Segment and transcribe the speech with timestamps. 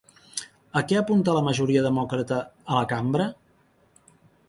[0.81, 3.33] A què apunta la majoria demòcrata a la cambra?